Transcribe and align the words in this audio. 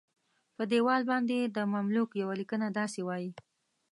په 0.55 0.63
دیوال 0.71 1.01
باندې 1.11 1.37
د 1.55 1.57
مملوک 1.73 2.09
یوه 2.21 2.33
لیکنه 2.41 2.67
داسې 2.79 2.99
وایي. 3.03 3.31